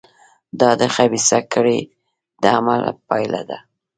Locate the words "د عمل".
2.41-2.81